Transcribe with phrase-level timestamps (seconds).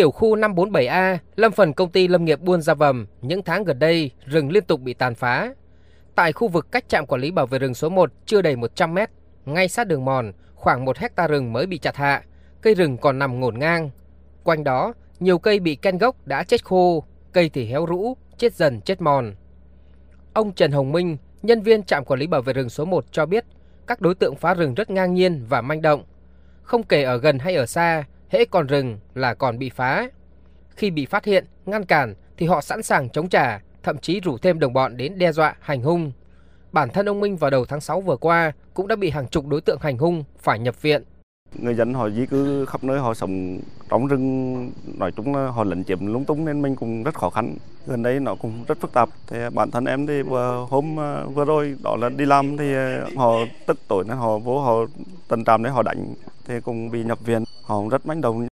[0.00, 3.78] Tiểu khu 547A, lâm phần công ty lâm nghiệp Buôn Gia Vầm, những tháng gần
[3.78, 5.54] đây rừng liên tục bị tàn phá.
[6.14, 8.94] Tại khu vực cách trạm quản lý bảo vệ rừng số 1 chưa đầy 100
[8.94, 9.10] mét,
[9.44, 12.22] ngay sát đường mòn, khoảng 1 hecta rừng mới bị chặt hạ,
[12.62, 13.90] cây rừng còn nằm ngổn ngang.
[14.44, 18.54] Quanh đó, nhiều cây bị ken gốc đã chết khô, cây thì héo rũ, chết
[18.54, 19.34] dần chết mòn.
[20.32, 23.26] Ông Trần Hồng Minh, nhân viên trạm quản lý bảo vệ rừng số 1 cho
[23.26, 23.44] biết,
[23.86, 26.04] các đối tượng phá rừng rất ngang nhiên và manh động.
[26.62, 30.08] Không kể ở gần hay ở xa, hễ còn rừng là còn bị phá.
[30.70, 34.38] Khi bị phát hiện, ngăn cản thì họ sẵn sàng chống trả, thậm chí rủ
[34.38, 36.12] thêm đồng bọn đến đe dọa, hành hung.
[36.72, 39.46] Bản thân ông Minh vào đầu tháng 6 vừa qua cũng đã bị hàng chục
[39.46, 41.02] đối tượng hành hung phải nhập viện.
[41.54, 45.64] Người dân họ di cư khắp nơi họ sống trong rừng nói chung là họ
[45.64, 47.56] lấn chiếm lúng túng nên mình cũng rất khó khăn.
[47.86, 49.08] Gần đây nó cũng rất phức tạp.
[49.26, 52.74] Thì bản thân em thì vừa hôm à, vừa rồi đó là đi làm thì
[52.74, 53.32] à, họ
[53.66, 54.74] tức tối nên họ vô họ
[55.28, 56.14] tần trạm để họ đánh
[56.50, 57.44] thì cũng bị nhập viện.
[57.62, 58.46] Họ cũng rất manh động.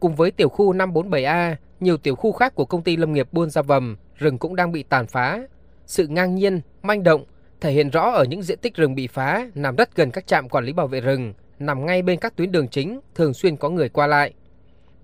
[0.00, 3.50] Cùng với tiểu khu 547A, nhiều tiểu khu khác của công ty lâm nghiệp Buôn
[3.50, 5.42] Gia Vầm, rừng cũng đang bị tàn phá.
[5.86, 7.24] Sự ngang nhiên, manh động
[7.60, 10.48] thể hiện rõ ở những diện tích rừng bị phá nằm rất gần các trạm
[10.48, 13.68] quản lý bảo vệ rừng, nằm ngay bên các tuyến đường chính, thường xuyên có
[13.68, 14.34] người qua lại.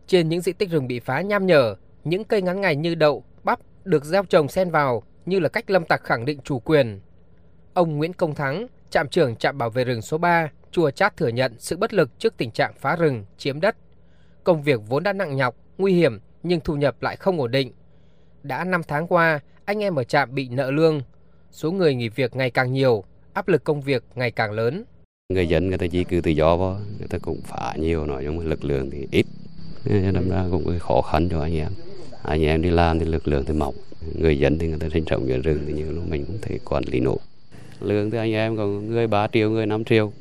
[0.07, 1.75] Trên những diện tích rừng bị phá nham nhở,
[2.05, 5.71] những cây ngắn ngày như đậu, bắp được gieo trồng xen vào như là cách
[5.71, 7.01] lâm tặc khẳng định chủ quyền.
[7.75, 11.29] Ông Nguyễn Công Thắng, trạm trưởng trạm bảo vệ rừng số 3, Chùa Chát thừa
[11.29, 13.77] nhận sự bất lực trước tình trạng phá rừng, chiếm đất.
[14.45, 17.73] Công việc vốn đã nặng nhọc, nguy hiểm nhưng thu nhập lại không ổn định.
[18.43, 21.03] Đã 5 tháng qua, anh em ở trạm bị nợ lương,
[21.51, 24.85] số người nghỉ việc ngày càng nhiều, áp lực công việc ngày càng lớn.
[25.33, 28.25] Người dân người ta chỉ cư tự do vào, người ta cũng phá nhiều, nói
[28.25, 29.27] chung lực lượng thì ít,
[29.85, 31.73] nên ra cũng khó khăn cho anh em.
[32.23, 33.75] Anh em đi làm thì lực lượng thì mỏng,
[34.15, 36.59] người dân thì người ta sinh sống giữa rừng thì nhiều lúc mình cũng thể
[36.65, 37.19] quản lý nổi.
[37.81, 40.13] Lương thì anh em còn người 3 triệu, người 5 triệu,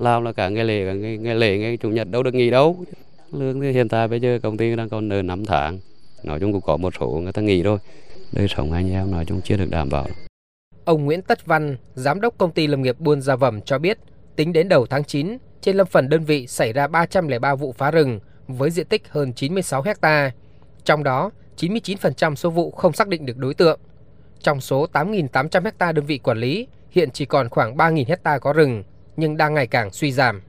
[0.00, 2.50] làm là cả ngày lễ, cả ngày, ngày lễ, ngày chủ nhật đâu được nghỉ
[2.50, 2.76] đâu.
[3.32, 5.78] Lương thì hiện tại bây giờ công ty đang còn nợ 5 tháng,
[6.22, 7.78] nói chung cũng có một số người ta nghỉ rồi,
[8.32, 10.06] đời sống anh em nói chung chưa được đảm bảo.
[10.84, 13.98] Ông Nguyễn Tất Văn, giám đốc công ty lâm nghiệp Buôn Gia Vẩm cho biết,
[14.36, 17.90] tính đến đầu tháng 9, trên lâm phần đơn vị xảy ra 303 vụ phá
[17.90, 20.30] rừng với diện tích hơn 96 hecta.
[20.84, 23.80] Trong đó, 99% số vụ không xác định được đối tượng.
[24.42, 28.52] Trong số 8.800 hecta đơn vị quản lý, hiện chỉ còn khoảng 3.000 hecta có
[28.52, 28.82] rừng,
[29.16, 30.42] nhưng đang ngày càng suy giảm.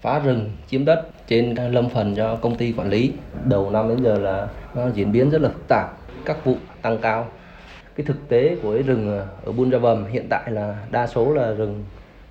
[0.00, 3.12] Phá rừng, chiếm đất trên lâm phần cho công ty quản lý.
[3.44, 6.98] Đầu năm đến giờ là nó diễn biến rất là phức tạp, các vụ tăng
[6.98, 7.28] cao
[7.96, 11.34] cái thực tế của cái rừng ở Buôn Gia Bầm hiện tại là đa số
[11.34, 11.84] là rừng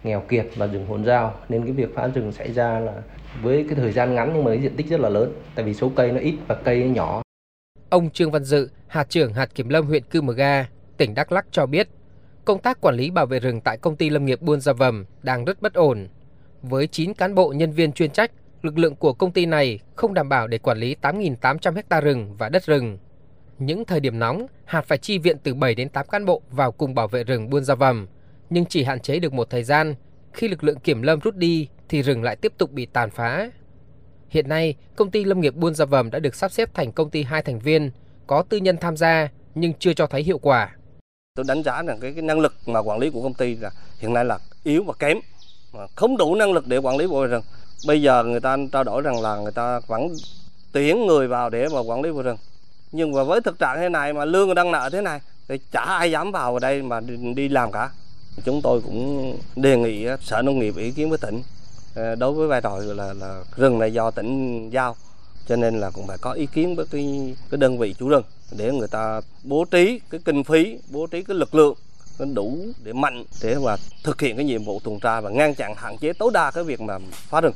[0.04, 2.94] nghèo kiệt và rừng hồn giao nên cái việc phá rừng xảy ra là
[3.42, 5.74] với cái thời gian ngắn nhưng mà cái diện tích rất là lớn tại vì
[5.74, 7.22] số cây nó ít và cây nó nhỏ.
[7.90, 10.68] Ông Trương Văn Dự, hạt trưởng hạt kiểm lâm huyện Cư Mờ Ga,
[10.98, 11.88] tỉnh Đắk Lắk cho biết,
[12.50, 15.06] công tác quản lý bảo vệ rừng tại công ty lâm nghiệp Buôn Gia Vầm
[15.24, 16.08] đang rất bất ổn.
[16.62, 20.14] Với 9 cán bộ nhân viên chuyên trách, lực lượng của công ty này không
[20.14, 22.98] đảm bảo để quản lý 8.800 ha rừng và đất rừng.
[23.60, 26.72] Những thời điểm nóng, hạt phải chi viện từ 7 đến 8 cán bộ vào
[26.72, 28.08] cùng bảo vệ rừng Buôn Gia Vầm,
[28.50, 29.96] nhưng chỉ hạn chế được một thời gian.
[30.34, 33.52] Khi lực lượng kiểm lâm rút đi thì rừng lại tiếp tục bị tàn phá.
[34.30, 37.10] Hiện nay, công ty lâm nghiệp Buôn Gia Vầm đã được sắp xếp thành công
[37.10, 37.92] ty hai thành viên,
[38.28, 40.76] có tư nhân tham gia nhưng chưa cho thấy hiệu quả.
[41.40, 43.72] Tôi đánh giá rằng cái, cái năng lực mà quản lý của công ty là
[44.00, 45.20] hiện nay là yếu và kém,
[45.74, 47.44] mà không đủ năng lực để quản lý bảo rừng.
[47.88, 50.16] Bây giờ người ta trao đổi rằng là người ta vẫn
[50.72, 52.38] tuyển người vào để mà quản lý bảo rừng.
[52.92, 55.82] Nhưng mà với thực trạng thế này mà lương đang nợ thế này thì chả
[55.82, 57.90] ai dám vào ở đây mà đi, đi làm cả.
[58.46, 61.44] Chúng tôi cũng đề nghị sở nông nghiệp ý kiến với tỉnh
[61.96, 64.96] ờ, đối với vai trò là, là rừng này do tỉnh giao
[65.48, 68.24] cho nên là cũng phải có ý kiến với cái, cái đơn vị chủ rừng
[68.58, 71.76] để người ta bố trí cái kinh phí bố trí cái lực lượng
[72.34, 75.74] đủ để mạnh để mà thực hiện cái nhiệm vụ tuần tra và ngăn chặn
[75.78, 77.54] hạn chế tối đa cái việc mà phá rừng.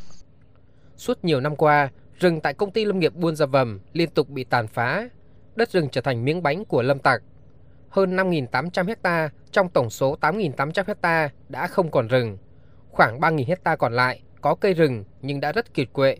[0.98, 1.90] Suốt nhiều năm qua,
[2.20, 5.10] rừng tại công ty lâm nghiệp Buôn Gia Vầm liên tục bị tàn phá
[5.56, 7.24] đất rừng trở thành miếng bánh của lâm tặc.
[7.90, 12.38] Hơn 5.800 hecta trong tổng số 8.800 hecta đã không còn rừng.
[12.92, 16.18] Khoảng 3.000 hecta còn lại có cây rừng nhưng đã rất kiệt quệ.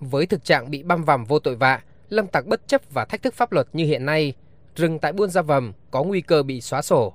[0.00, 3.22] Với thực trạng bị băm vằm vô tội vạ, lâm tặc bất chấp và thách
[3.22, 4.34] thức pháp luật như hiện nay,
[4.76, 7.14] rừng tại Buôn Gia Vầm có nguy cơ bị xóa sổ.